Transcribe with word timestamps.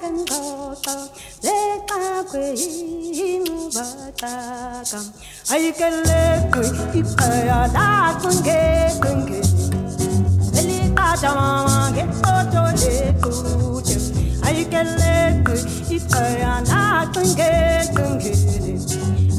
건거다 0.00 1.08
내가 1.42 2.24
괴임받다가 2.32 4.24
알길래 5.50 6.48
그 6.50 6.64
이뻐야 6.94 7.66
나쁜 7.66 8.42
게 8.42 8.88
근게 8.98 9.42
빨리 10.54 10.94
가자마게 10.94 12.08
어쩌리 12.26 13.12
꾸지 13.20 14.40
알길래 14.42 15.42
그 15.44 15.54
이뻐야 15.90 16.62
나쁜 16.64 17.34
게 17.34 17.82
근게 17.94 18.32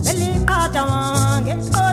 빨리 0.06 0.46
가자마게 0.46 1.54
어쩌리 1.54 1.91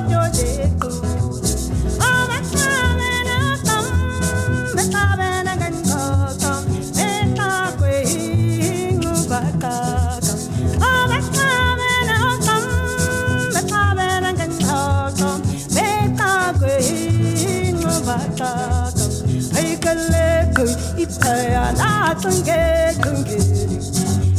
ya 21.36 21.72
na 21.80 22.14
tunge 22.22 22.62
tunge. 23.02 23.38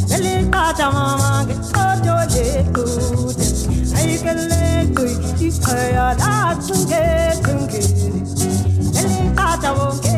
Mele 0.09 0.33
ka 0.53 0.63
chama 0.77 1.45
ke 1.47 1.55
ko 1.75 1.85
jo 2.05 2.15
le 2.33 2.47
ku 2.75 2.85
Ai 3.97 4.17
ke 4.23 4.33
le 4.49 4.63
ku 4.95 5.05
ya 5.95 6.07
na 6.21 6.31
tunge 6.67 7.03
tunge. 7.45 7.81
Mele 8.93 9.19
ka 9.37 9.49
chama 9.61 9.87
ke 10.03 10.17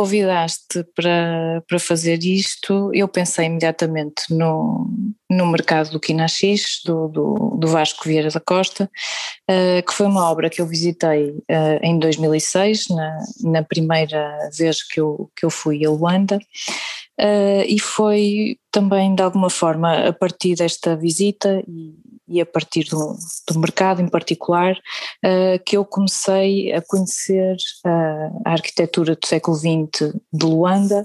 convidaste 0.00 0.82
para, 0.96 1.62
para 1.68 1.78
fazer 1.78 2.24
isto, 2.24 2.90
eu 2.94 3.06
pensei 3.06 3.44
imediatamente 3.44 4.22
no, 4.30 4.88
no 5.28 5.46
mercado 5.46 5.90
do 5.90 6.00
Quinaxis, 6.00 6.80
do, 6.86 7.06
do, 7.08 7.56
do 7.58 7.68
Vasco 7.68 8.08
Vieira 8.08 8.30
da 8.30 8.40
Costa, 8.40 8.90
uh, 9.50 9.86
que 9.86 9.92
foi 9.92 10.06
uma 10.06 10.30
obra 10.30 10.48
que 10.48 10.62
eu 10.62 10.66
visitei 10.66 11.32
uh, 11.32 11.78
em 11.82 11.98
2006, 11.98 12.88
na, 12.88 13.18
na 13.42 13.62
primeira 13.62 14.48
vez 14.56 14.82
que 14.82 14.98
eu, 14.98 15.30
que 15.36 15.44
eu 15.44 15.50
fui 15.50 15.84
a 15.84 15.90
Luanda, 15.90 16.38
uh, 17.20 17.64
e 17.68 17.78
foi 17.78 18.56
também 18.72 19.14
de 19.14 19.22
alguma 19.22 19.50
forma 19.50 20.08
a 20.08 20.14
partir 20.14 20.54
desta 20.54 20.96
visita 20.96 21.62
e, 21.68 21.94
e 22.30 22.40
a 22.40 22.46
partir 22.46 22.84
do, 22.84 23.16
do, 23.48 23.58
mercado 23.58 24.00
em 24.00 24.08
particular 24.08 24.72
uh, 24.74 25.62
que 25.66 25.76
eu 25.76 25.84
comecei 25.84 26.72
a 26.72 26.80
conhecer 26.80 27.56
uh, 27.84 28.40
a 28.46 28.52
arquitetura 28.52 29.16
do 29.16 29.26
século 29.26 29.56
XX 29.56 30.14
de 30.32 30.46
Luanda 30.46 31.02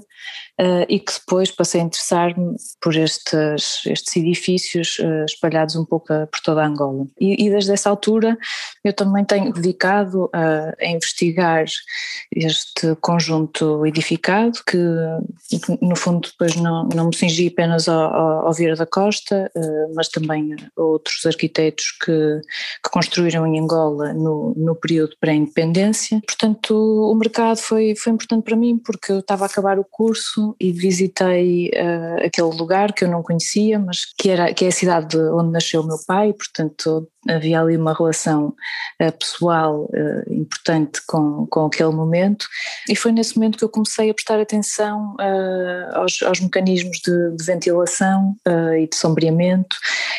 uh, 0.60 0.86
e 0.88 1.00
que 1.00 1.12
depois 1.12 1.50
passei 1.50 1.80
a 1.80 1.84
interessar-me 1.84 2.54
por 2.80 2.94
estes, 2.94 3.84
estes 3.86 4.16
edifícios 4.16 4.98
espalhados 5.28 5.74
um 5.74 5.84
pouco 5.84 6.06
por 6.06 6.40
toda 6.44 6.62
a 6.62 6.66
Angola. 6.66 7.06
E, 7.20 7.46
e, 7.46 7.50
desde 7.50 7.72
essa 7.72 7.90
altura 7.90 8.38
eu 8.84 8.92
também 8.92 9.24
tenho 9.24 9.52
dedicado 9.52 10.30
a, 10.32 10.72
a 10.80 10.86
investigar 10.86 11.64
este 12.34 12.94
conjunto 13.00 13.84
edificado 13.84 14.60
que, 14.64 14.78
que, 15.48 15.78
no 15.84 15.96
fundo 15.96 16.28
depois 16.28 16.54
não, 16.54 16.88
não 16.94 17.06
me 17.06 17.16
cingi 17.16 17.48
apenas 17.48 17.88
ao, 17.88 18.46
ao 18.46 18.52
Vieira 18.52 18.76
da 18.76 18.86
Costa, 18.86 19.50
mas 19.94 20.08
também 20.08 20.54
a 20.76 20.82
outros 20.82 21.15
outros 21.16 21.26
arquitetos 21.26 21.92
que, 22.04 22.40
que 22.84 22.90
construíram 22.90 23.46
em 23.46 23.58
Angola 23.58 24.12
no, 24.12 24.54
no 24.56 24.74
período 24.74 25.16
pré-independência. 25.20 26.20
Portanto, 26.26 26.74
o 26.74 27.14
mercado 27.14 27.58
foi, 27.58 27.94
foi 27.96 28.12
importante 28.12 28.44
para 28.44 28.56
mim 28.56 28.78
porque 28.78 29.12
eu 29.12 29.20
estava 29.20 29.44
a 29.44 29.46
acabar 29.46 29.78
o 29.78 29.84
curso 29.84 30.54
e 30.60 30.72
visitei 30.72 31.70
uh, 31.70 32.26
aquele 32.26 32.54
lugar 32.56 32.92
que 32.92 33.04
eu 33.04 33.10
não 33.10 33.22
conhecia, 33.22 33.78
mas 33.78 34.04
que, 34.16 34.28
era, 34.28 34.52
que 34.52 34.64
é 34.64 34.68
a 34.68 34.72
cidade 34.72 35.16
onde 35.16 35.52
nasceu 35.52 35.80
o 35.80 35.86
meu 35.86 35.98
pai, 36.06 36.32
portanto 36.32 37.08
havia 37.28 37.60
ali 37.60 37.76
uma 37.76 37.94
relação 37.94 38.54
uh, 39.00 39.12
pessoal 39.18 39.84
uh, 39.84 40.32
importante 40.32 41.00
com, 41.06 41.46
com 41.46 41.66
aquele 41.66 41.90
momento 41.90 42.46
e 42.88 42.96
foi 42.96 43.12
nesse 43.12 43.36
momento 43.36 43.58
que 43.58 43.64
eu 43.64 43.68
comecei 43.68 44.10
a 44.10 44.14
prestar 44.14 44.40
atenção 44.40 45.14
uh, 45.20 45.96
aos, 45.96 46.22
aos, 46.22 46.40
mecanismos 46.40 46.98
de, 46.98 47.36
de 47.36 47.44
ventilação 47.44 48.36
e 48.78 48.88
de 48.88 48.96
sombreamento 48.96 49.76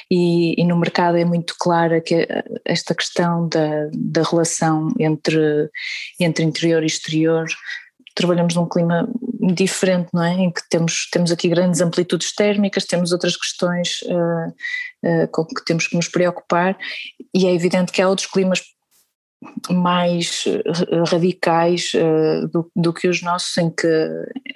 e, 0.09 0.59
e, 0.59 0.63
no 0.65 0.77
mercado 0.77 1.17
é 1.17 1.25
muito 1.25 1.55
clara 1.59 2.01
que 2.01 2.27
esta 2.65 2.93
questão 2.93 3.47
da, 3.47 3.89
da 3.93 4.23
relação 4.23 4.93
entre, 4.99 5.69
entre 6.19 6.43
interior 6.43 6.83
e 6.83 6.87
exterior. 6.87 7.45
Trabalhamos 8.15 8.55
num 8.55 8.67
clima 8.67 9.07
diferente, 9.53 10.09
não 10.13 10.23
é? 10.23 10.33
Em 10.33 10.51
que 10.51 10.61
temos, 10.69 11.07
temos 11.11 11.31
aqui 11.31 11.49
grandes 11.49 11.81
amplitudes 11.81 12.33
térmicas, 12.33 12.85
temos 12.85 13.11
outras 13.11 13.35
questões 13.35 14.01
uh, 14.03 14.49
uh, 15.05 15.27
com 15.31 15.45
que 15.45 15.63
temos 15.65 15.87
que 15.87 15.95
nos 15.95 16.07
preocupar, 16.07 16.77
e 17.33 17.45
é 17.45 17.53
evidente 17.53 17.91
que 17.91 18.01
há 18.01 18.09
outros 18.09 18.27
climas 18.27 18.61
mais 19.69 20.45
radicais 21.11 21.91
uh, 21.93 22.47
do, 22.47 22.71
do, 22.75 22.91
que 22.91 23.07
os 23.07 23.21
nossos 23.21 23.55
em 23.57 23.69
que, 23.69 24.09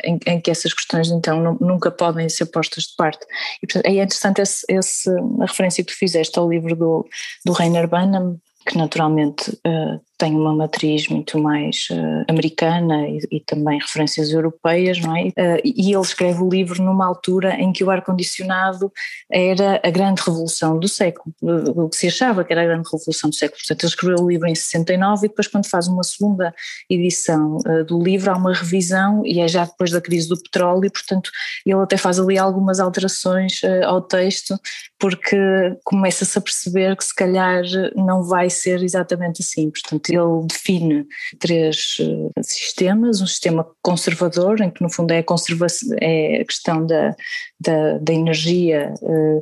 em, 0.04 0.20
em, 0.26 0.42
que 0.42 0.50
essas 0.50 0.74
questões 0.74 1.12
então 1.12 1.56
nunca 1.62 1.92
podem 1.92 2.28
ser 2.28 2.48
postas 2.48 2.86
de 2.86 2.96
parte 2.96 3.24
e 3.62 3.68
portanto, 3.68 3.86
é 3.86 3.92
interessante 4.02 4.42
esse, 4.42 4.66
esse, 4.68 5.10
a 5.40 5.46
referência 5.46 5.84
que 5.84 5.94
tu 5.94 5.98
fizeste 5.98 6.38
ao 6.40 6.50
livro 6.50 6.76
do, 6.76 7.08
do 7.46 7.52
Rainer 7.52 7.88
Banham 7.88 8.40
que 8.66 8.76
naturalmente 8.78 9.52
uh, 9.52 10.02
tem 10.22 10.36
uma 10.36 10.54
matriz 10.54 11.08
muito 11.08 11.40
mais 11.40 11.88
uh, 11.90 12.24
americana 12.28 13.08
e, 13.08 13.22
e, 13.32 13.40
também 13.40 13.80
referências 13.80 14.32
europeias, 14.32 15.00
não 15.00 15.18
é? 15.18 15.30
Uh, 15.30 15.62
e 15.66 15.92
ele 15.92 16.02
escreve 16.02 16.44
o 16.44 16.48
livro 16.48 16.84
numa 16.84 17.08
altura 17.08 17.56
em 17.56 17.74
que 17.74 17.84
o 17.84 17.90
ar-condicionado 17.90 18.92
era 19.32 19.82
a 19.84 19.90
grande 19.90 20.22
revolução 20.22 20.78
do 20.78 20.88
século, 20.88 21.34
o 21.42 21.90
que 21.90 21.96
se 21.98 22.08
achava 22.08 22.44
que 22.44 22.54
era 22.54 22.62
a 22.62 22.66
grande 22.66 22.88
revolução 22.88 23.32
do 23.32 23.36
século. 23.36 23.58
Portanto, 23.58 23.84
ele 23.84 23.90
escreveu 23.90 24.24
o 24.24 24.30
livro 24.30 24.48
em 24.48 24.54
69 24.54 25.26
e 25.26 25.30
depois 25.30 25.48
quando 25.48 25.68
faz 25.68 25.88
uma 25.88 26.04
segunda 26.04 26.54
edição 26.88 27.58
uh, 27.58 27.84
do 27.84 28.00
livro 28.00 28.30
há 28.30 28.38
uma 28.38 28.54
revisão 28.54 29.26
e 29.26 29.40
é 29.40 29.48
já 29.48 29.66
depois 29.66 29.90
da 29.90 30.00
crise 30.00 30.30
do 30.30 30.40
petróleo 30.40 30.86
e 30.86 30.92
portanto 30.92 31.32
ele 31.66 31.82
até 31.82 31.98
faz 31.98 32.20
ali 32.20 32.38
algumas 32.38 32.80
alterações 32.80 33.62
ao 33.86 34.02
texto 34.04 34.56
porque 35.00 35.36
começa-se 35.84 36.38
a 36.38 36.42
perceber 36.42 36.96
que 36.96 37.04
se 37.04 37.16
calhar 37.16 37.64
não 37.96 38.22
vai 38.22 38.52
ser 38.52 38.84
exatamente 38.84 39.42
assim. 39.42 39.72
Portanto, 39.72 40.11
ele 40.16 40.48
define 40.48 41.08
três 41.40 41.98
eh, 42.00 42.42
sistemas, 42.42 43.22
um 43.22 43.28
sistema 43.28 43.68
conservador, 43.82 44.62
em 44.62 44.70
que 44.70 44.82
no 44.82 44.90
fundo 44.90 45.12
é 45.12 45.20
a, 45.20 45.24
conservação, 45.24 45.96
é 46.02 46.42
a 46.42 46.46
questão 46.46 46.86
da, 46.86 47.16
da, 47.60 47.98
da 47.98 48.14
energia 48.14 48.94
eh, 49.02 49.42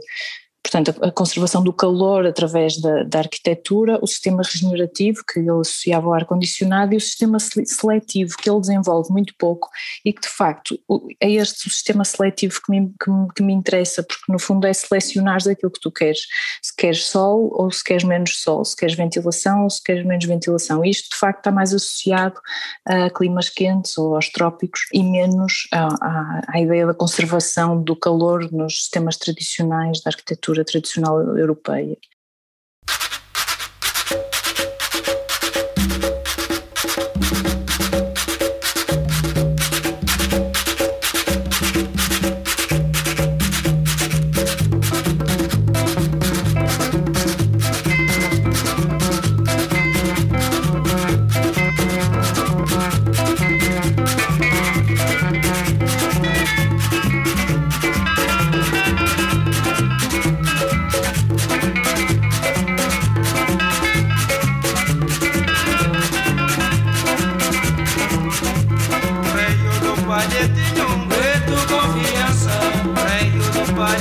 portanto, 0.61 0.93
a 1.01 1.11
conservação 1.11 1.63
do 1.63 1.71
calor 1.71 2.25
através 2.25 2.79
da, 2.79 3.03
da, 3.03 3.19
arquitetura, 3.19 3.97
o 4.01 4.07
sistema 4.07 4.43
regenerativo, 4.43 5.23
que 5.25 5.39
ele 5.39 5.49
associava 5.49 6.07
ao 6.07 6.13
ar-condicionado, 6.13 6.93
e 6.93 6.97
o 6.97 7.01
sistema 7.01 7.37
seletivo, 7.39 8.35
que 8.37 8.49
ele 8.49 8.59
desenvolve 8.59 9.11
muito 9.11 9.33
pouco 9.37 9.69
e 10.03 10.11
que, 10.11 10.21
de 10.21 10.27
facto, 10.27 10.77
é 11.21 11.31
este 11.31 11.67
o 11.67 11.71
sistema 11.71 12.03
seletivo 12.03 12.59
que 12.65 12.71
me, 12.71 12.87
que, 12.89 13.11
que 13.35 13.43
me 13.43 13.53
interessa, 13.53 14.03
porque 14.03 14.31
no 14.31 14.39
fundo 14.39 14.67
é 14.67 14.73
selecionar 14.73 15.37
aquilo 15.37 15.71
que 15.71 15.79
tu 15.79 15.91
queres, 15.91 16.19
se 16.61 16.75
queres 16.75 17.05
sol 17.05 17.49
ou 17.53 17.71
se 17.71 17.83
queres 17.83 18.03
menos 18.03 18.41
sol, 18.41 18.65
se 18.65 18.75
queres 18.75 18.95
ventilação 18.95 19.63
ou 19.63 19.69
se 19.69 19.81
queres 19.81 20.05
menos 20.05 20.25
ventilação. 20.25 20.83
Isto, 20.83 21.11
de 21.11 21.17
facto, 21.17 21.39
está 21.39 21.51
mais 21.51 21.73
associado 21.73 22.39
a 22.85 23.09
climas 23.09 23.49
quentes 23.49 23.97
ou 23.97 24.15
aos 24.15 24.29
trópicos 24.29 24.81
e 24.93 25.03
menos 25.03 25.67
à, 25.71 25.87
à, 25.87 26.41
à 26.49 26.59
ideia 26.59 26.85
da 26.85 26.93
conservação 26.93 27.81
do 27.81 27.95
calor 27.95 28.51
nos 28.51 28.79
sistemas 28.79 29.17
tradicionais 29.17 30.01
da 30.01 30.09
arquitetura 30.09 30.48
tradicional 30.53 31.37
europeia. 31.37 31.95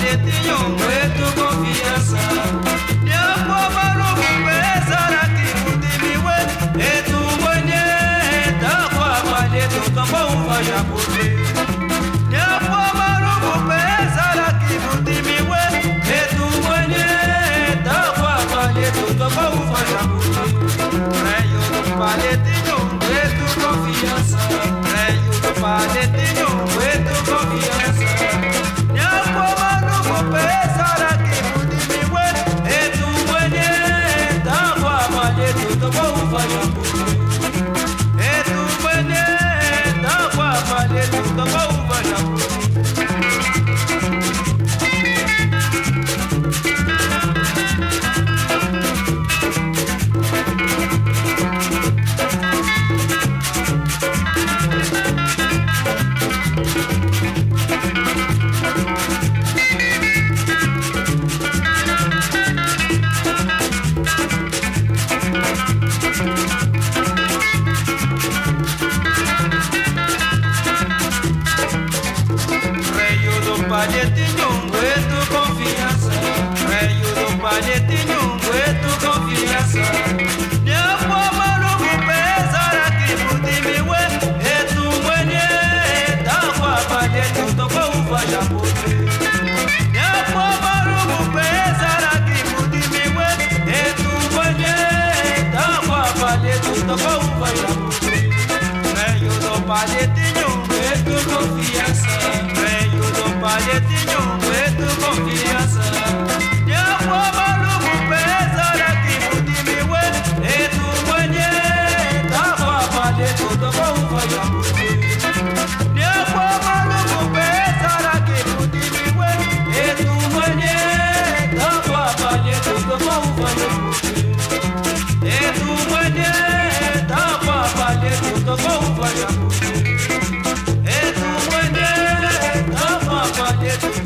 que 0.09 0.17
te 0.17 0.31
yo 0.47 0.57
tu 1.17 1.41
confianza. 1.41 2.58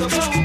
the 0.03 0.09
flow. 0.09 0.42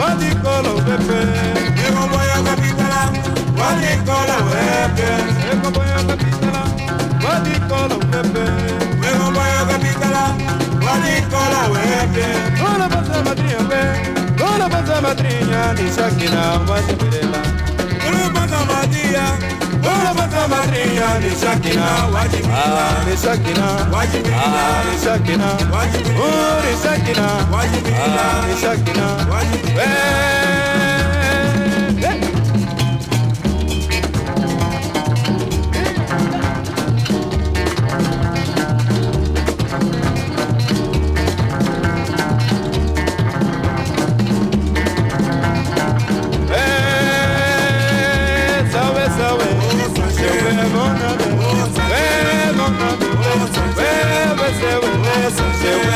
walikolo 0.00 0.72
pepe. 0.86 1.18
Ekoboya 1.86 2.38
kapitala 2.46 3.02
walikolo 3.60 4.36
pepe. 4.50 5.08
Ekoboya 5.52 5.98
kapitala 6.08 6.62
walikolo 7.24 7.96
pepe. 8.10 8.44
Ekoboya 9.10 9.62
kapitala 9.70 10.22
walikolo 10.86 11.60
pepe. 11.74 12.26
Ona 12.68 12.86
pasa 12.88 13.22
madriya 13.26 13.60
pe 13.70 13.82
ona 14.44 14.68
pasa 14.68 15.00
madriya 15.04 15.62
nisakina 15.76 16.42
wasimirela 16.68 17.40
ona 18.08 18.28
pasa 18.34 18.58
madriya 18.70 19.24
unapata 19.88 20.48
madria 20.48 21.18
ni 21.18 21.30
sakina 21.36 21.86
wajibina 22.14 22.84
ni 23.10 23.16
sakina 23.16 23.66
wajibina 23.92 24.84
ni 24.92 24.98
sakina 25.04 25.46
wajibina 25.72 26.28
ni 26.64 26.76
sakina 26.82 27.26
wajibina 27.52 28.24
ni 28.48 28.60
sakina 28.60 29.06
wajibina 29.32 29.90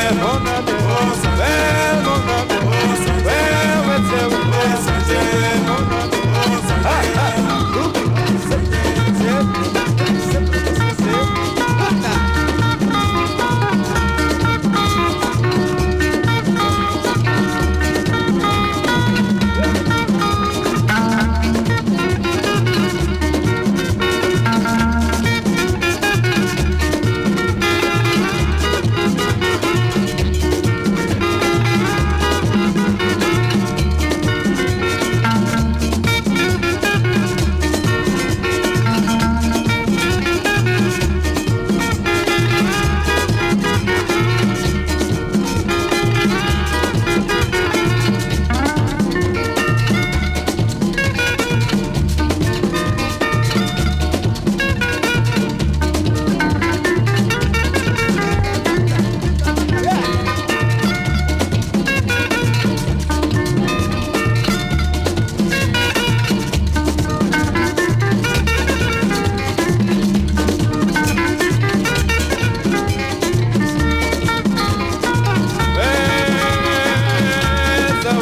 se 0.04 0.14
ve 0.44 0.53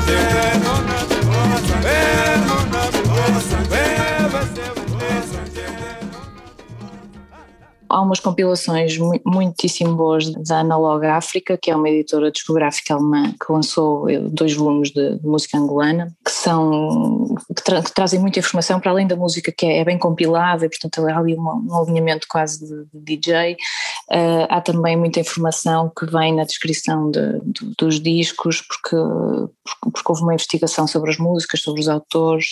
Yewe 0.08 0.58
Há 7.88 8.00
umas 8.02 8.21
compilações 8.21 8.99
mu- 8.99 9.21
muitíssimo 9.25 9.95
boas 9.95 10.30
da 10.30 10.61
Analog 10.61 11.07
África, 11.07 11.57
que 11.57 11.71
é 11.71 11.76
uma 11.76 11.88
editora 11.88 12.30
discográfica 12.30 12.95
alemã 12.95 13.33
que 13.33 13.50
lançou 13.50 14.09
eh, 14.11 14.18
dois 14.18 14.52
volumes 14.54 14.90
de, 14.90 15.18
de 15.18 15.26
música 15.26 15.57
angolana, 15.57 16.14
que 16.25 16.30
são 16.30 17.35
que, 17.57 17.62
tra- 17.64 17.83
que 17.83 17.95
trazem 17.95 18.21
muita 18.21 18.40
informação 18.40 18.78
para 18.78 18.90
além 18.90 19.07
da 19.07 19.16
música 19.16 19.50
que 19.57 19.64
é, 19.64 19.78
é 19.78 19.85
bem 19.85 19.99
compilada 19.99 20.66
e 20.66 20.68
portanto 20.68 21.07
há 21.09 21.18
ali 21.18 21.35
uma- 21.35 21.54
um 21.54 21.83
alinhamento 21.83 22.26
quase 22.28 22.61
de, 22.66 22.85
de 22.92 23.16
DJ. 23.16 23.57
Eh, 24.11 24.47
há 24.50 24.61
também 24.61 24.97
muita 24.97 25.21
informação 25.21 25.90
que 25.97 26.04
vem 26.07 26.35
na 26.35 26.45
descrição 26.45 27.11
de- 27.11 27.38
do- 27.40 27.75
dos 27.78 28.00
discos, 28.00 28.61
porque, 28.62 28.97
porque, 29.83 30.02
houve 30.09 30.23
uma 30.23 30.35
investigação 30.35 30.87
sobre 30.87 31.11
as 31.11 31.18
músicas, 31.18 31.61
sobre 31.62 31.80
os 31.80 31.88
autores, 31.88 32.47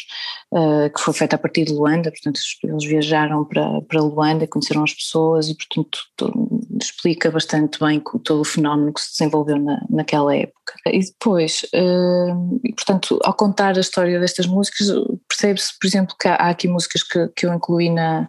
eh, 0.55 0.88
que 0.90 1.00
foi 1.00 1.12
feita 1.12 1.37
a 1.37 1.38
partir 1.38 1.64
de 1.64 1.73
Luanda, 1.73 2.11
portanto 2.11 2.40
eles 2.64 2.85
viajaram 2.85 3.45
para, 3.45 3.81
para 3.83 4.00
Luanda, 4.00 4.47
conheceram 4.47 4.83
as 4.85 4.95
pessoas 4.95 5.25
e 5.49 5.54
portanto 5.54 5.99
to- 6.16 6.61
explica 6.80 7.30
bastante 7.30 7.78
bem 7.80 8.00
todo 8.25 8.40
o 8.40 8.45
fenómeno 8.45 8.92
que 8.92 9.00
se 9.00 9.12
desenvolveu 9.12 9.59
na, 9.59 9.80
naquela 9.88 10.35
época. 10.35 10.75
E 10.87 11.00
depois, 11.00 11.64
eh, 11.73 12.35
e, 12.64 12.73
portanto, 12.75 13.18
ao 13.25 13.35
contar 13.35 13.76
a 13.76 13.80
história 13.80 14.21
destas 14.21 14.47
músicas, 14.47 14.88
percebe-se, 15.28 15.78
por 15.78 15.87
exemplo, 15.87 16.16
que 16.18 16.28
há, 16.28 16.35
há 16.35 16.50
aqui 16.50 16.68
músicas 16.68 17.02
que, 17.02 17.28
que 17.28 17.47
eu 17.47 17.54
incluí 17.54 17.90
na, 17.90 18.28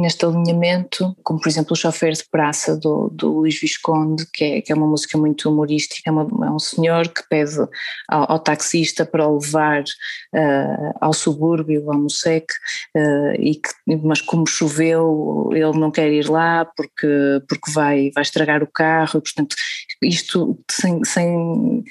neste 0.00 0.24
alinhamento, 0.24 1.16
como 1.22 1.40
por 1.40 1.48
exemplo 1.48 1.72
o 1.72 1.76
Chofer 1.76 2.12
de 2.12 2.24
Praça 2.30 2.76
do, 2.76 3.10
do 3.12 3.40
Luís 3.40 3.60
Visconde, 3.60 4.26
que 4.32 4.44
é, 4.44 4.60
que 4.60 4.72
é 4.72 4.74
uma 4.74 4.86
música 4.86 5.18
muito 5.18 5.48
humorística, 5.50 6.02
é, 6.06 6.10
uma, 6.10 6.46
é 6.46 6.50
um 6.50 6.58
senhor 6.58 7.08
que 7.08 7.22
pede 7.28 7.58
ao, 8.08 8.32
ao 8.32 8.38
taxista 8.38 9.04
para 9.04 9.26
o 9.26 9.38
levar 9.38 9.82
uh, 9.82 10.92
ao 11.00 11.12
subúrbio, 11.12 11.90
ao 11.90 11.98
Mosec, 11.98 12.46
uh, 12.96 13.34
e 13.38 13.56
que, 13.56 13.96
mas 14.02 14.20
como 14.20 14.46
choveu 14.46 15.50
ele 15.52 15.78
não 15.78 15.90
quer 15.90 16.10
ir 16.10 16.28
lá 16.28 16.64
porque, 16.64 17.42
porque 17.48 17.70
vai, 17.72 18.10
vai 18.14 18.22
estragar 18.22 18.62
o 18.62 18.70
carro, 18.72 19.18
e, 19.18 19.22
portanto 19.22 19.56
isto 20.02 20.58
sem, 20.70 21.04
sem, 21.04 21.84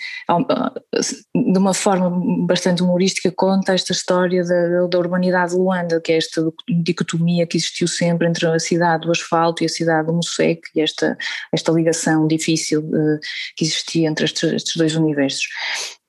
de 1.35 1.57
uma 1.57 1.73
forma 1.73 2.09
bastante 2.45 2.81
humorística 2.81 3.31
conta 3.31 3.73
esta 3.73 3.91
história 3.91 4.43
da, 4.43 4.87
da 4.87 4.97
urbanidade 4.97 5.51
de 5.51 5.57
Luanda, 5.57 6.01
que 6.01 6.11
é 6.11 6.17
esta 6.17 6.41
dicotomia 6.67 7.45
que 7.45 7.57
existiu 7.57 7.87
sempre 7.87 8.27
entre 8.27 8.47
a 8.47 8.59
cidade 8.59 9.05
do 9.05 9.11
asfalto 9.11 9.63
e 9.63 9.65
a 9.65 9.69
cidade 9.69 10.07
do 10.07 10.13
Mosseque 10.13 10.69
e 10.75 10.81
esta, 10.81 11.17
esta 11.53 11.71
ligação 11.71 12.27
difícil 12.27 12.81
uh, 12.81 13.19
que 13.55 13.65
existia 13.65 14.09
entre 14.09 14.25
estes, 14.25 14.51
estes, 14.53 14.75
dois 14.75 14.95
universos. 14.95 15.47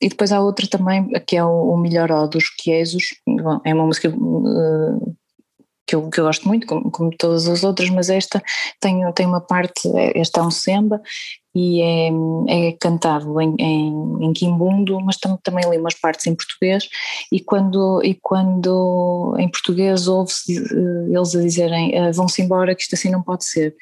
E 0.01 0.09
depois 0.09 0.33
há 0.33 0.41
outra 0.41 0.67
também, 0.67 1.09
que 1.27 1.37
é 1.37 1.45
o, 1.45 1.73
o 1.73 1.77
Melhor 1.77 2.11
Ó 2.11 2.27
dos 2.27 2.49
Quiesos, 2.49 3.05
é 3.65 3.75
uma 3.75 3.85
música 3.85 4.09
uh, 4.09 5.17
que 5.91 5.97
eu, 5.97 6.09
que 6.09 6.21
eu 6.21 6.25
gosto 6.25 6.47
muito, 6.47 6.69
como, 6.69 6.89
como, 6.89 7.11
todas 7.19 7.49
as 7.49 7.65
outras, 7.65 7.91
mas 7.91 8.09
esta 8.09 8.41
tem, 8.79 9.01
tem 9.13 9.27
uma 9.27 9.41
parte, 9.41 9.91
esta 10.15 10.39
é 10.39 10.43
um 10.45 10.51
samba 10.51 11.03
e 11.53 11.83
é, 11.83 12.11
é 12.49 12.73
cantado 12.79 13.41
em, 13.41 13.57
em, 13.59 14.25
em 14.25 14.33
quimbundo, 14.33 15.01
mas 15.01 15.17
tam, 15.17 15.37
também 15.43 15.69
li 15.69 15.79
umas 15.79 15.95
partes 15.95 16.29
em 16.29 16.35
português 16.37 16.89
e 17.33 17.41
quando, 17.41 18.01
e 18.05 18.15
quando 18.15 19.35
em 19.37 19.49
português 19.49 20.07
ouve-se 20.07 20.59
eh, 20.59 21.13
eles 21.13 21.35
a 21.35 21.41
dizerem 21.41 21.93
eh, 21.93 22.13
vão-se 22.13 22.41
embora 22.41 22.73
que 22.77 22.83
isto 22.83 22.95
assim 22.95 23.11
não 23.11 23.21
pode 23.21 23.45
ser 23.45 23.75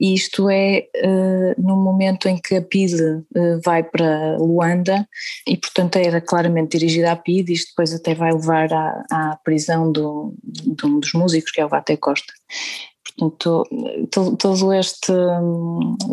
e 0.00 0.14
isto 0.14 0.48
é 0.48 0.88
uh, 1.04 1.62
no 1.62 1.76
momento 1.76 2.26
em 2.26 2.38
que 2.38 2.56
a 2.56 2.62
PID 2.62 2.94
uh, 2.94 3.60
vai 3.62 3.82
para 3.82 4.38
Luanda 4.38 5.06
e 5.46 5.56
portanto 5.58 5.96
era 5.96 6.20
claramente 6.20 6.78
dirigida 6.78 7.12
à 7.12 7.16
PID, 7.16 7.52
isto 7.52 7.68
depois 7.70 7.92
até 7.92 8.14
vai 8.14 8.32
levar 8.32 8.72
à, 8.72 9.04
à 9.10 9.38
prisão 9.44 9.92
do, 9.92 10.34
de 10.42 10.86
um 10.86 10.98
dos 10.98 11.12
músicos 11.12 11.50
que 11.50 11.60
é 11.60 11.66
o 11.66 11.68
Vate 11.68 11.98
Costa. 11.98 12.32
Portanto, 13.04 13.64
todo 14.38 14.72
este, 14.72 15.12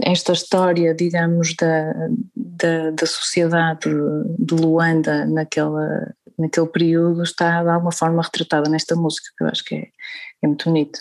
esta 0.04 0.34
história, 0.34 0.94
digamos, 0.94 1.56
da, 1.56 1.94
da, 2.36 2.92
da 2.92 3.06
sociedade 3.06 3.90
de 4.40 4.56
Luanda 4.56 5.26
naquela, 5.26 6.14
naquele 6.38 6.68
período 6.68 7.24
está 7.24 7.64
de 7.64 7.70
alguma 7.70 7.92
forma 7.92 8.22
retratada 8.22 8.70
nesta 8.70 8.96
música, 8.96 9.30
que 9.38 9.44
eu 9.44 9.48
acho 9.48 9.64
que 9.64 9.76
é, 9.76 9.88
é 10.44 10.48
muito 10.48 10.66
bonito. 10.66 11.00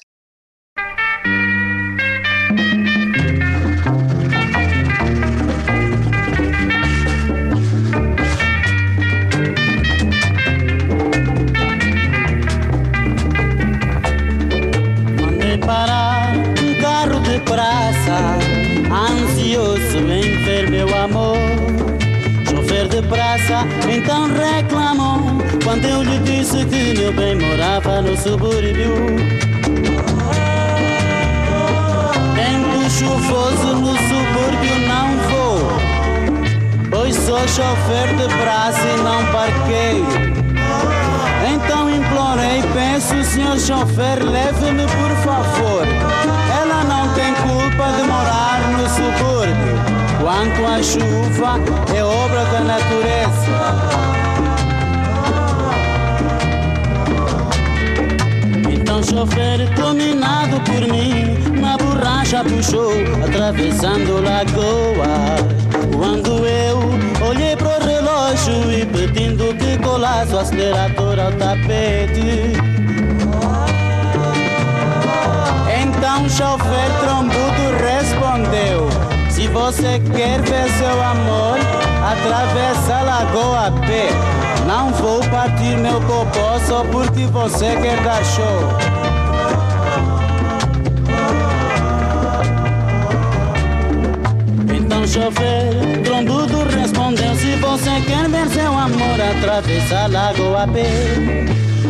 Subúrbio. 28.16 28.94
Tempo 32.34 32.90
chuvoso 32.90 33.74
no 33.76 33.94
subúrbio 33.96 34.76
não 34.88 35.08
vou, 35.28 35.58
pois 36.90 37.14
sou 37.14 37.46
chofer 37.48 38.14
de 38.16 38.28
praça 38.42 38.80
e 38.80 38.96
não 39.02 39.24
parquei. 39.26 40.04
Então 41.54 41.90
implorei, 41.90 42.62
peço, 42.72 43.22
senhor 43.24 43.58
chofer, 43.58 44.22
leve-me 44.22 44.86
por 44.86 45.10
favor. 45.24 45.86
Ela 46.60 46.84
não 46.84 47.12
tem 47.14 47.34
culpa 47.34 47.92
de 47.92 48.02
morar 48.02 48.60
no 48.72 48.88
subúrbio. 48.88 49.76
Quanto 50.20 50.66
à 50.66 50.82
chuva, 50.82 51.60
é 51.94 52.02
Então 58.96 59.26
chofer, 59.26 59.68
dominado 59.74 60.58
por 60.62 60.80
mim, 60.90 61.60
na 61.60 61.76
borracha 61.76 62.42
puxou, 62.42 62.92
atravessando 63.22 64.22
lagoa. 64.22 65.36
Quando 65.94 66.46
eu 66.46 66.78
olhei 67.28 67.54
pro 67.56 67.68
relógio 67.84 68.72
e 68.72 68.86
pedindo 68.86 69.54
que 69.58 69.76
colasse 69.84 70.32
o 70.32 70.38
acelerador 70.38 71.20
ao 71.20 71.30
tapete. 71.32 72.54
Então 75.78 76.24
o 76.24 76.30
chofer 76.30 76.90
trombudo 76.98 77.76
respondeu: 77.84 78.88
Se 79.28 79.46
você 79.48 80.00
quer 80.16 80.40
ver 80.40 80.70
seu 80.70 81.02
amor, 81.02 81.58
atravessa 82.02 82.94
a 82.94 83.02
lagoa 83.02 83.72
pé. 83.86 84.45
Não 84.66 84.90
vou 84.90 85.20
partir 85.30 85.76
meu 85.78 86.00
popó 86.00 86.58
só 86.66 86.84
porque 86.84 87.26
você 87.26 87.76
quer 87.76 88.02
dar 88.02 88.24
show. 88.24 89.06
chofer 95.06 96.02
Trombudo 96.02 96.64
respondeu 96.68 97.34
Se 97.36 97.56
você 97.56 98.00
quer 98.06 98.28
ver 98.28 98.48
seu 98.48 98.76
amor 98.76 99.20
Atravessar 99.20 100.10
lago 100.10 100.54
a 100.56 100.66
pé 100.66 100.90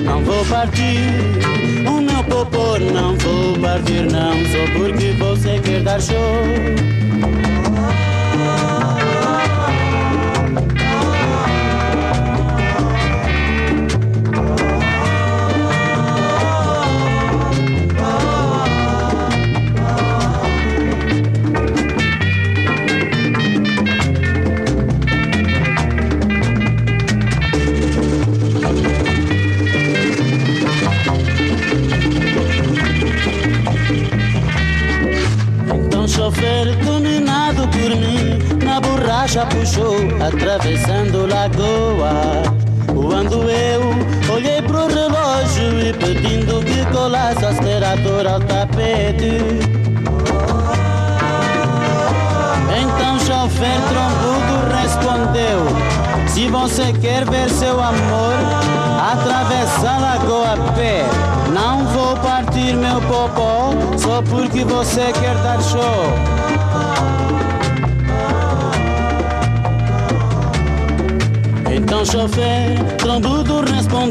Não 0.04 0.22
vou 0.22 0.44
partir 0.44 1.00
O 1.88 2.00
meu 2.00 2.22
popô 2.24 2.78
não 2.78 3.16
vou 3.16 3.58
partir 3.58 4.02
não 4.12 4.34
Só 4.46 4.78
porque 4.78 5.12
você 5.12 5.58
quer 5.60 5.82
dar 5.82 6.00
show 6.00 6.16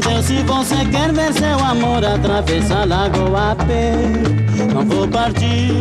respondeu 0.00 0.22
Se 0.22 0.42
você 0.42 0.76
quer 0.90 1.12
ver 1.12 1.32
seu 1.32 1.58
amor 1.64 2.04
atravessa 2.04 2.74
a 2.80 2.84
lagoa 2.84 3.52
a 3.52 3.56
pé 3.56 3.92
Não 4.72 4.84
vou 4.84 5.08
partir, 5.08 5.72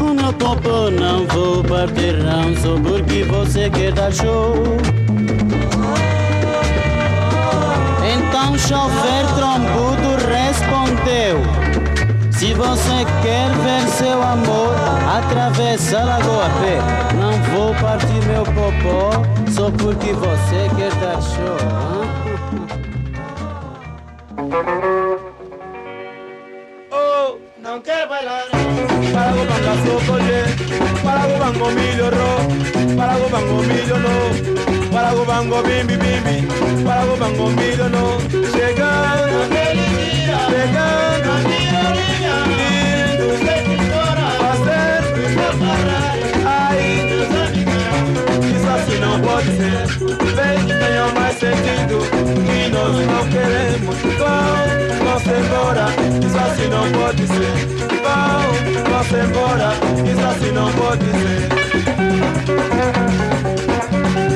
o 0.00 0.14
meu 0.14 0.32
popô 0.32 0.90
não 0.90 1.26
vou 1.26 1.62
partir 1.64 2.14
não 2.22 2.54
Só 2.56 2.80
porque 2.80 3.24
você 3.24 3.70
quer 3.70 3.92
dar 3.92 4.12
show 4.12 4.54
Então 8.04 8.58
chofer 8.58 9.26
trombudo 9.34 10.26
respondeu 10.28 11.40
se 12.32 12.52
você 12.52 13.06
quer 13.22 13.50
ver 13.62 13.88
seu 13.88 14.22
amor, 14.22 14.74
atravessa 15.16 16.00
a 16.00 16.04
lagoa 16.04 16.44
a 16.44 16.50
pé. 16.50 17.16
Não 17.16 17.32
vou 17.44 17.74
partir 17.76 18.22
meu 18.26 18.44
popó 18.44 19.22
só 19.50 19.70
porque 19.70 20.12
você 20.12 20.68
quer 20.76 20.94
dar 20.96 21.18
show. 21.22 22.15
Oh, 26.92 27.38
non 27.58 27.82
quero 27.82 28.08
bailar 28.08 28.44
Para 29.12 29.32
go 29.32 29.44
bango 29.44 29.74
socolle 29.84 30.44
Para 31.02 31.26
go 31.26 31.36
bango 31.38 31.70
milho 31.72 32.10
ro. 32.10 32.46
Para 32.96 33.18
go 33.18 33.28
bango 33.28 33.62
milho 33.62 33.98
no 33.98 34.30
Para 34.92 35.10
go 35.14 35.24
bango 35.24 35.62
bimbi 35.62 35.96
bimbi. 35.96 36.46
Para 36.84 37.04
go 37.06 37.16
bango 37.16 37.50
milho 37.50 37.88
no 37.88 38.20
Chegando 38.52 39.48
Chegando 40.48 41.32
Chegando 41.50 42.75
não 49.16 49.22
pode 49.22 49.48
ser. 49.56 49.86
Vem 49.86 50.66
que 50.66 50.74
tenha 50.74 51.06
mais 51.14 51.38
sentido. 51.38 51.96
E 52.52 52.68
nós 52.70 52.94
não 53.06 53.24
queremos. 53.28 53.96
Vão, 54.18 54.56
vamos 55.04 55.26
embora. 55.26 55.86
Isso 56.24 56.38
assim 56.38 56.68
não 56.68 56.86
pode 56.92 57.26
ser. 57.26 57.56
Vão, 58.02 58.40
vamos 58.90 59.12
embora. 59.24 59.68
Isso 60.10 60.24
assim 60.26 60.52
não 60.52 60.68
pode 60.72 61.04
ser. 61.04 61.48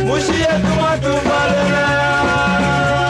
Muxia 0.07 0.59
do 0.59 0.71
mato 0.81 1.13
valerá. 1.29 3.10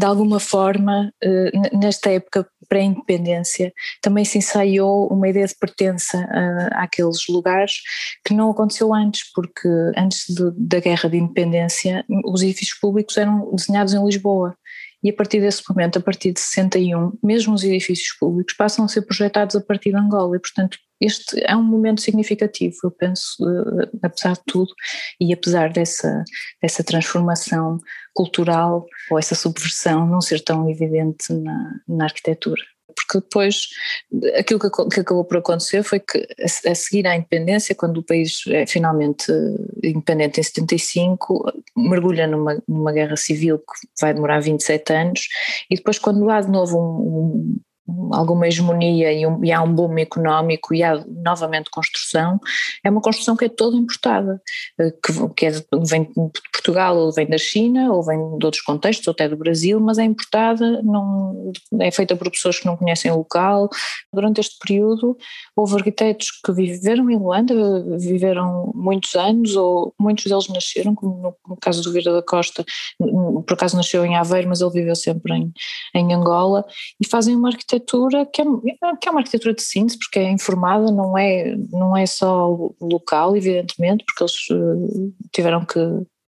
De 0.00 0.06
alguma 0.06 0.40
forma, 0.40 1.12
eh, 1.22 1.50
nesta 1.76 2.10
época 2.10 2.46
pré-independência, 2.70 3.70
também 4.00 4.24
se 4.24 4.38
ensaiou 4.38 5.08
uma 5.08 5.28
ideia 5.28 5.46
de 5.46 5.54
pertença 5.56 6.16
ah, 6.30 6.84
àqueles 6.84 7.26
lugares 7.28 7.74
que 8.24 8.32
não 8.32 8.50
aconteceu 8.50 8.94
antes, 8.94 9.30
porque 9.34 9.68
antes 9.96 10.24
de- 10.28 10.52
da 10.56 10.80
Guerra 10.80 11.10
de 11.10 11.18
Independência, 11.18 12.04
os 12.24 12.42
edifícios 12.42 12.78
públicos 12.78 13.16
eram 13.18 13.50
desenhados 13.54 13.92
em 13.92 14.02
Lisboa. 14.04 14.56
E 15.02 15.10
a 15.10 15.12
partir 15.14 15.40
desse 15.40 15.62
momento, 15.68 15.98
a 15.98 16.02
partir 16.02 16.32
de 16.32 16.40
61, 16.40 17.18
mesmo 17.22 17.54
os 17.54 17.64
edifícios 17.64 18.14
públicos 18.18 18.54
passam 18.54 18.84
a 18.84 18.88
ser 18.88 19.02
projetados 19.02 19.56
a 19.56 19.60
partir 19.60 19.90
de 19.90 19.96
Angola. 19.96 20.36
E, 20.36 20.40
portanto, 20.40 20.76
este 21.00 21.42
é 21.46 21.56
um 21.56 21.62
momento 21.62 22.02
significativo, 22.02 22.76
eu 22.84 22.90
penso, 22.90 23.36
eh, 23.42 23.90
apesar 24.02 24.34
de 24.34 24.42
tudo, 24.46 24.70
e 25.18 25.32
apesar 25.32 25.72
dessa, 25.72 26.22
dessa 26.60 26.84
transformação 26.84 27.78
cultural 28.14 28.84
ou 29.10 29.18
essa 29.18 29.34
subversão 29.34 30.06
não 30.06 30.20
ser 30.20 30.40
tão 30.40 30.68
evidente 30.68 31.32
na, 31.32 31.80
na 31.88 32.04
arquitetura. 32.04 32.62
Porque 32.94 33.20
depois 33.20 33.68
aquilo 34.38 34.60
que, 34.60 35.00
acabou 35.00 35.24
por 35.24 35.38
acontecer 35.38 35.82
foi 35.82 36.00
que 36.00 36.26
a, 36.66 36.74
seguir 36.74 37.06
à 37.06 37.16
independência, 37.16 37.74
quando 37.74 37.98
o 37.98 38.02
país 38.02 38.42
é 38.48 38.66
finalmente 38.66 39.32
independente 39.82 40.40
em 40.40 40.42
75, 40.42 41.52
mergulha 41.76 42.26
numa, 42.26 42.62
numa 42.66 42.92
guerra 42.92 43.16
civil 43.16 43.58
que 43.58 43.88
vai 44.00 44.14
demorar 44.14 44.40
27 44.40 44.92
anos, 44.92 45.28
e 45.70 45.76
depois 45.76 45.98
quando 45.98 46.28
há 46.30 46.40
de 46.40 46.50
novo 46.50 46.78
um- 46.78 47.60
alguma 48.12 48.46
hegemonia 48.46 49.12
e, 49.12 49.26
um- 49.26 49.44
e 49.44 49.52
há 49.52 49.62
um 49.62 49.74
boom 49.74 49.98
económico 49.98 50.74
e 50.74 50.82
há 50.82 51.02
novamente 51.06 51.70
construção, 51.70 52.38
é 52.84 52.90
uma 52.90 53.00
construção 53.00 53.36
que 53.36 53.46
é 53.46 53.48
toda 53.48 53.76
importada, 53.76 54.40
eh, 54.78 54.92
que, 55.04 55.12
que 55.34 55.46
é 55.46 55.50
vem 55.82 56.04
de 56.04 56.40
Portugal 56.52 56.96
ou 56.96 57.12
vem 57.12 57.26
da 57.26 57.38
China 57.38 57.92
ou 57.92 58.02
vem 58.02 58.18
de 58.38 58.44
outros 58.44 58.62
contextos 58.62 59.06
ou 59.06 59.12
até 59.12 59.28
do 59.28 59.36
Brasil, 59.36 59.80
mas 59.80 59.98
é 59.98 60.04
importada, 60.04 60.82
não, 60.82 61.52
é 61.80 61.90
feita 61.90 62.14
por 62.16 62.30
pessoas 62.30 62.58
que 62.58 62.66
não 62.66 62.76
conhecem 62.76 63.10
o 63.10 63.18
local. 63.18 63.68
Durante 64.12 64.40
este 64.40 64.56
período 64.58 65.16
houve 65.56 65.76
arquitetos 65.76 66.30
que 66.44 66.52
viveram 66.52 67.10
em 67.10 67.16
Luanda, 67.16 67.54
viveram 67.98 68.72
muitos 68.74 69.14
anos 69.14 69.56
ou 69.56 69.94
muitos 69.98 70.24
deles 70.24 70.48
nasceram, 70.48 70.94
como 70.94 71.36
no, 71.48 71.56
caso 71.56 71.82
do 71.82 71.92
Vieira 71.92 72.12
da 72.12 72.22
Costa, 72.22 72.64
por 72.98 73.54
acaso 73.54 73.76
nasceu 73.76 74.04
em 74.04 74.16
Aveiro, 74.16 74.48
mas 74.48 74.60
ele 74.60 74.70
viveu 74.70 74.94
sempre 74.94 75.34
em, 75.34 75.52
em 75.94 76.14
Angola, 76.14 76.64
e 77.00 77.06
fazem 77.06 77.34
uma 77.34 77.48
arquitetura 77.48 77.69
arquitetura 77.76 78.26
que 78.26 78.42
é, 78.42 78.44
que 79.00 79.08
é 79.08 79.10
uma 79.10 79.20
arquitetura 79.20 79.54
de 79.54 79.62
síntese, 79.62 79.98
porque 79.98 80.18
é 80.18 80.30
informada, 80.30 80.90
não 80.90 81.16
é, 81.16 81.54
não 81.70 81.96
é 81.96 82.06
só 82.06 82.56
local, 82.80 83.36
evidentemente, 83.36 84.04
porque 84.04 84.24
eles 84.24 84.50
uh, 84.50 85.14
tiveram 85.32 85.64
que 85.64 85.78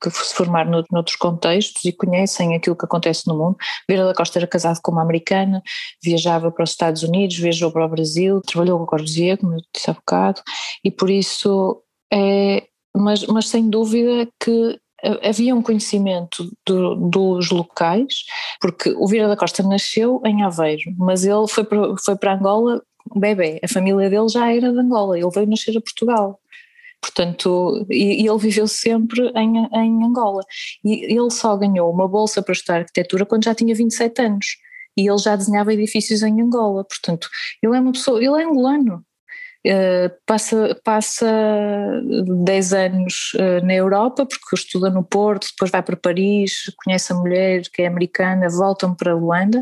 que 0.02 0.10
se 0.10 0.34
formar 0.34 0.64
no, 0.64 0.82
noutros 0.90 1.16
contextos 1.16 1.84
e 1.84 1.92
conhecem 1.92 2.56
aquilo 2.56 2.74
que 2.74 2.86
acontece 2.86 3.28
no 3.28 3.36
mundo. 3.36 3.56
Vieira 3.86 4.06
da 4.06 4.14
Costa 4.14 4.38
era 4.38 4.46
casado 4.46 4.80
com 4.82 4.92
uma 4.92 5.02
americana, 5.02 5.62
viajava 6.02 6.50
para 6.50 6.64
os 6.64 6.70
Estados 6.70 7.02
Unidos, 7.02 7.36
viajou 7.36 7.70
para 7.70 7.84
o 7.84 7.88
Brasil, 7.88 8.40
trabalhou 8.40 8.78
com 8.78 8.84
o 8.84 8.86
Corbusier, 8.86 9.36
como 9.36 9.54
eu 9.54 9.60
disse 9.74 9.90
há 9.90 9.92
bocado, 9.92 10.40
e 10.82 10.90
por 10.90 11.10
isso 11.10 11.82
é, 12.10 12.66
mas, 12.96 13.26
mas 13.26 13.48
sem 13.48 13.68
dúvida 13.68 14.26
que 14.42 14.80
havia 15.22 15.54
um 15.54 15.62
conhecimento 15.62 16.50
do, 16.66 16.94
dos 16.94 17.50
locais, 17.50 18.24
porque 18.60 18.90
o 18.96 19.06
Vieira 19.06 19.28
da 19.28 19.36
Costa 19.36 19.62
nasceu 19.62 20.20
em 20.24 20.42
Aveiro, 20.42 20.90
mas 20.98 21.24
ele 21.24 21.46
foi 21.48 21.64
para, 21.64 21.96
foi 22.04 22.16
para 22.16 22.34
Angola 22.34 22.82
bebê, 23.16 23.58
a 23.62 23.68
família 23.68 24.08
dele 24.10 24.28
já 24.28 24.52
era 24.52 24.72
de 24.72 24.78
Angola, 24.78 25.18
ele 25.18 25.30
veio 25.30 25.48
nascer 25.48 25.76
a 25.76 25.80
Portugal. 25.80 26.38
Portanto, 27.00 27.86
e, 27.90 28.26
ele 28.28 28.38
viveu 28.38 28.68
sempre 28.68 29.32
em, 29.34 29.56
em 29.72 30.04
Angola. 30.04 30.42
E 30.84 31.04
ele 31.14 31.30
só 31.30 31.56
ganhou 31.56 31.90
uma 31.90 32.06
bolsa 32.06 32.42
para 32.42 32.52
estudar 32.52 32.80
arquitetura 32.80 33.24
quando 33.24 33.44
já 33.44 33.54
tinha 33.54 33.74
27 33.74 34.20
anos. 34.20 34.46
E 34.96 35.08
ele 35.08 35.18
já 35.18 35.34
desenhava 35.34 35.72
edifícios 35.72 36.22
em 36.22 36.42
Angola. 36.42 36.84
Portanto, 36.84 37.28
ele 37.62 37.74
é 37.76 37.80
uma 37.80 37.92
pessoa, 37.92 38.18
ele 38.18 38.42
é 38.42 38.44
angolano. 38.44 39.02
Uh, 39.66 40.08
passa, 40.24 40.80
passa 40.82 41.26
10 42.44 42.72
anos 42.72 43.32
uh, 43.34 43.64
na 43.64 43.74
Europa, 43.74 44.24
porque 44.24 44.56
estuda 44.56 44.88
no 44.88 45.04
Porto, 45.04 45.48
depois 45.50 45.70
vai 45.70 45.82
para 45.82 45.96
Paris, 45.96 46.72
conhece 46.82 47.12
a 47.12 47.16
mulher 47.16 47.62
que 47.70 47.82
é 47.82 47.86
americana, 47.86 48.48
voltam 48.48 48.94
para 48.94 49.12
a 49.12 49.16
Holanda. 49.16 49.60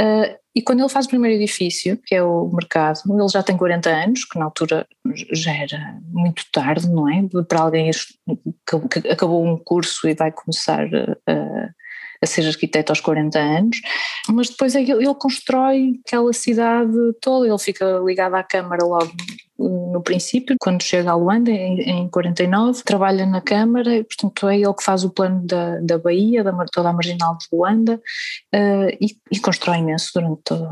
Uh, 0.00 0.38
e 0.54 0.62
quando 0.62 0.80
ele 0.80 0.88
faz 0.88 1.06
o 1.06 1.08
primeiro 1.08 1.42
edifício, 1.42 1.98
que 2.06 2.14
é 2.14 2.22
o 2.22 2.48
mercado, 2.48 3.00
ele 3.08 3.28
já 3.28 3.42
tem 3.42 3.56
40 3.56 3.90
anos, 3.90 4.24
que 4.24 4.38
na 4.38 4.44
altura 4.44 4.86
já 5.32 5.52
era 5.52 5.98
muito 6.06 6.44
tarde, 6.52 6.88
não 6.88 7.08
é? 7.08 7.24
Para 7.48 7.60
alguém 7.60 7.90
que 7.90 9.08
acabou 9.10 9.44
um 9.44 9.56
curso 9.56 10.08
e 10.08 10.14
vai 10.14 10.30
começar 10.30 10.86
a, 11.26 11.70
a 12.24 12.26
ser 12.26 12.46
arquiteto 12.46 12.92
aos 12.92 13.00
40 13.00 13.38
anos, 13.38 13.80
mas 14.28 14.50
depois 14.50 14.74
é 14.74 14.82
ele, 14.82 15.04
ele 15.04 15.14
constrói 15.14 16.00
aquela 16.06 16.32
cidade 16.32 16.92
toda, 17.20 17.46
ele 17.46 17.58
fica 17.58 18.00
ligado 18.04 18.34
à 18.34 18.42
Câmara 18.42 18.84
logo 18.84 19.12
no 19.56 20.02
princípio, 20.02 20.56
quando 20.60 20.82
chega 20.82 21.10
a 21.10 21.14
Luanda, 21.14 21.50
em, 21.50 21.80
em 21.80 22.08
49, 22.08 22.82
trabalha 22.82 23.24
na 23.24 23.40
Câmara, 23.40 24.04
portanto 24.04 24.48
é 24.48 24.56
ele 24.58 24.74
que 24.74 24.82
faz 24.82 25.04
o 25.04 25.10
plano 25.10 25.46
da, 25.46 25.78
da 25.80 25.98
Bahia, 25.98 26.42
da 26.42 26.52
toda 26.72 26.88
a 26.88 26.92
marginal 26.92 27.36
de 27.38 27.46
Luanda, 27.52 28.00
uh, 28.54 28.96
e, 29.00 29.16
e, 29.30 29.38
constrói 29.38 29.78
imenso 29.78 30.10
durante 30.14 30.42
toda, 30.42 30.70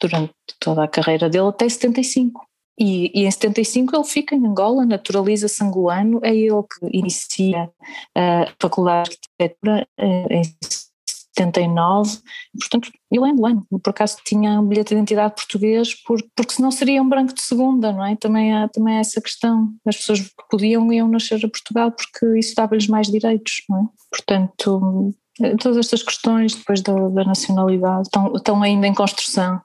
durante 0.00 0.34
toda 0.58 0.84
a 0.84 0.88
carreira 0.88 1.28
dele 1.28 1.48
até 1.48 1.68
75. 1.68 2.46
E, 2.78 3.10
e, 3.14 3.26
em 3.26 3.30
75 3.30 3.94
ele 3.94 4.04
fica 4.04 4.34
em 4.34 4.46
Angola, 4.46 4.86
naturaliza-se 4.86 5.62
angolano, 5.62 6.20
é 6.22 6.34
ele 6.34 6.62
que 6.62 6.96
inicia 6.96 7.70
a 8.16 8.46
Faculdade 8.58 9.10
de 9.10 9.18
Arquitetura 9.40 9.86
eh, 9.98 10.26
em 10.30 10.42
79, 11.36 12.18
portanto 12.58 12.90
é 13.12 13.18
angolano, 13.18 13.66
por 13.70 13.90
acaso 13.90 14.18
tinha 14.24 14.60
um 14.60 14.66
bilhete 14.66 14.88
de 14.88 14.94
identidade 14.94 15.34
português, 15.34 15.94
por, 16.02 16.22
porque 16.36 16.52
senão 16.52 16.70
seria 16.70 17.02
um 17.02 17.08
branco 17.08 17.34
de 17.34 17.42
segunda, 17.42 17.92
não 17.92 18.04
é? 18.04 18.16
Também 18.16 18.54
há, 18.54 18.68
também 18.68 18.96
há 18.96 19.00
essa 19.00 19.20
questão, 19.20 19.72
as 19.86 19.96
pessoas 19.96 20.30
podiam 20.50 20.92
iam 20.92 21.08
nascer 21.08 21.36
a 21.44 21.48
Portugal 21.48 21.92
porque 21.92 22.38
isso 22.38 22.54
dava-lhes 22.54 22.86
mais 22.86 23.08
direitos, 23.08 23.62
não 23.68 23.78
é? 23.78 23.82
Portanto, 24.10 25.14
todas 25.60 25.78
estas 25.78 26.02
questões 26.02 26.54
depois 26.54 26.82
da, 26.82 26.94
da 27.08 27.24
nacionalidade 27.24 28.02
estão, 28.02 28.32
estão 28.34 28.62
ainda 28.62 28.86
em 28.86 28.94
construção. 28.94 29.60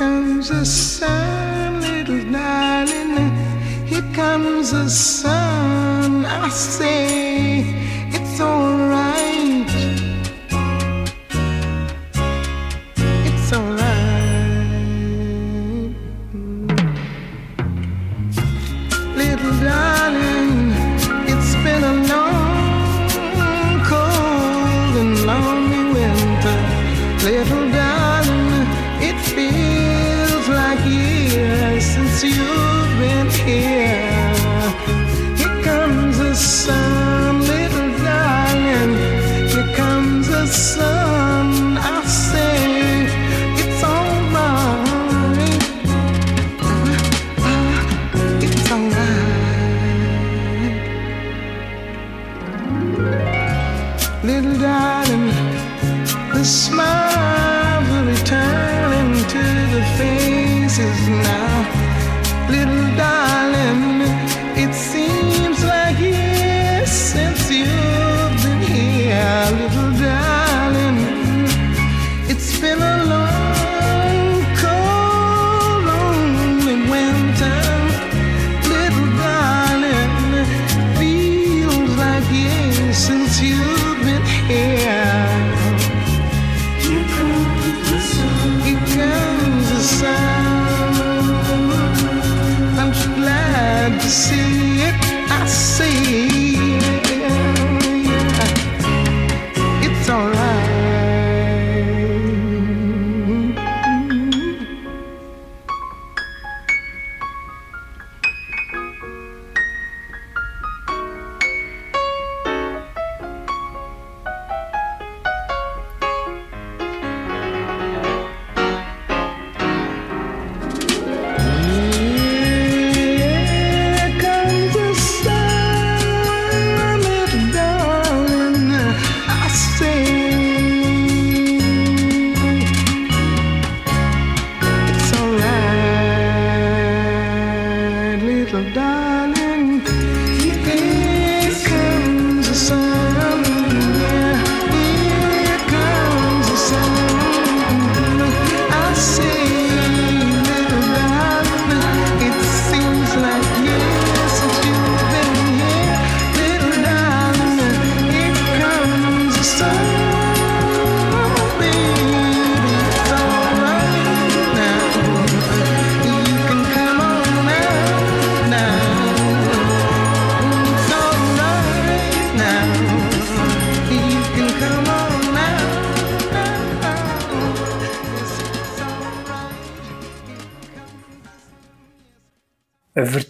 Comes 0.00 0.48
the 0.48 0.64
sun, 0.64 1.82
little 1.82 2.32
darling. 2.32 3.36
Here 3.84 4.10
comes 4.14 4.70
the 4.70 4.88
sun. 4.88 6.24
I 6.24 6.48
say 6.48 7.66
it's 8.08 8.40
alright. 8.40 8.89
listen. 66.90 67.29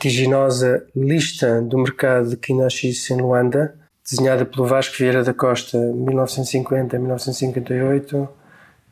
Vertiginosa 0.00 0.86
lista 0.96 1.60
do 1.60 1.76
mercado 1.76 2.30
de 2.30 2.36
Kinoshis 2.38 3.10
em 3.10 3.20
Luanda, 3.20 3.74
desenhada 4.02 4.46
pelo 4.46 4.66
Vasco 4.66 4.96
Vieira 4.96 5.22
da 5.22 5.34
Costa 5.34 5.76
1950-1958, 5.76 8.26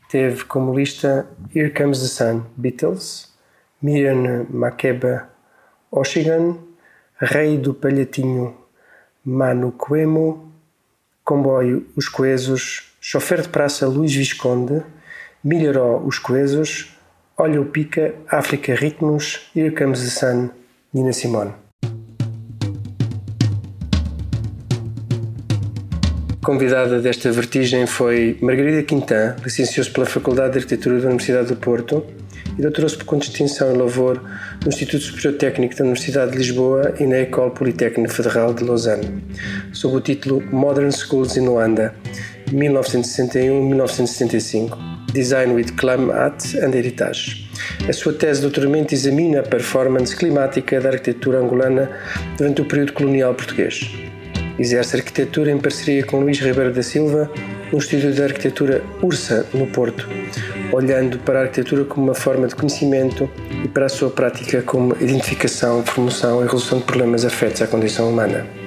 teve 0.07 0.45
como 0.45 0.71
lista 0.71 1.25
Here 1.53 1.71
Comes 1.71 2.01
the 2.01 2.07
Sun, 2.07 2.43
Beatles, 2.55 3.33
Miriam 3.81 4.45
Makeba 4.51 5.27
Oshigan, 5.89 6.59
Rei 7.17 7.57
do 7.57 7.73
Palhetinho 7.73 8.55
Manu 9.25 9.71
Coemo, 9.71 10.53
Comboio 11.23 11.87
Os 11.97 12.07
Coesos, 12.07 12.95
Chofer 13.01 13.41
de 13.41 13.49
Praça 13.49 13.87
Luís 13.87 14.13
Visconde, 14.13 14.83
Milharó 15.43 16.03
Os 16.05 16.19
Coesos, 16.19 16.95
Olha 17.35 17.59
o 17.59 17.65
Pica, 17.65 18.13
África 18.27 18.75
Ritmos, 18.75 19.49
Here 19.55 19.71
Comes 19.71 20.01
the 20.01 20.09
Sun, 20.09 20.51
Nina 20.91 21.13
Simone. 21.13 21.53
Convidada 26.43 26.99
desta 26.99 27.31
vertigem 27.31 27.85
foi 27.85 28.39
Margarida 28.41 28.81
Quintan, 28.81 29.35
licenciou-se 29.43 29.91
pela 29.91 30.07
Faculdade 30.07 30.53
de 30.53 30.59
Arquitetura 30.59 30.99
da 30.99 31.09
Universidade 31.09 31.49
do 31.49 31.57
Porto 31.57 32.03
e 32.57 32.61
doutorou-se 32.61 32.97
com 33.03 33.19
distinção 33.19 33.71
em 33.71 33.77
louvor 33.77 34.19
no 34.63 34.69
Instituto 34.69 35.03
Superior 35.03 35.37
Técnico 35.37 35.75
da 35.75 35.83
Universidade 35.83 36.31
de 36.31 36.39
Lisboa 36.39 36.95
e 36.99 37.05
na 37.05 37.17
École 37.17 37.51
Polytechnique 37.51 38.11
Federal 38.11 38.55
de 38.55 38.63
Lausanne, 38.63 39.23
sob 39.71 39.97
o 39.97 40.01
título 40.01 40.41
Modern 40.51 40.89
Schools 40.89 41.37
in 41.37 41.45
Luanda, 41.45 41.93
1961-1975, 42.47 44.75
Design 45.13 45.53
with 45.53 45.75
Climate 45.77 46.57
and 46.65 46.73
Heritage. 46.73 47.48
A 47.87 47.93
sua 47.93 48.13
tese 48.13 48.41
de 48.41 48.47
doutoramento 48.47 48.93
examina 48.93 49.39
a 49.39 49.43
performance 49.43 50.15
climática 50.15 50.79
da 50.79 50.89
arquitetura 50.89 51.39
angolana 51.39 51.89
durante 52.37 52.61
o 52.61 52.65
período 52.65 52.93
colonial 52.93 53.33
português. 53.33 53.91
Exerce 54.57 54.97
arquitetura 54.97 55.51
em 55.51 55.57
parceria 55.57 56.05
com 56.05 56.19
Luís 56.19 56.39
Ribeiro 56.39 56.73
da 56.73 56.83
Silva 56.83 57.31
no 57.71 57.77
Estúdio 57.77 58.11
de 58.11 58.21
Arquitetura 58.21 58.83
Ursa, 59.01 59.45
no 59.53 59.67
Porto, 59.67 60.07
olhando 60.71 61.19
para 61.19 61.39
a 61.39 61.41
arquitetura 61.43 61.85
como 61.85 62.07
uma 62.07 62.15
forma 62.15 62.47
de 62.47 62.55
conhecimento 62.55 63.29
e 63.63 63.67
para 63.67 63.85
a 63.85 63.89
sua 63.89 64.09
prática 64.09 64.61
como 64.61 64.95
identificação, 64.99 65.81
promoção 65.83 66.41
e 66.41 66.43
resolução 66.43 66.79
de 66.79 66.85
problemas 66.85 67.23
afetos 67.23 67.61
à 67.61 67.67
condição 67.67 68.09
humana. 68.09 68.58